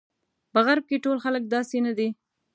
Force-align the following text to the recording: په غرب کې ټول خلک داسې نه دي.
په 0.53 0.59
غرب 0.65 0.83
کې 0.89 1.03
ټول 1.05 1.17
خلک 1.25 1.43
داسې 1.55 1.77
نه 1.85 1.91
دي. 1.97 2.09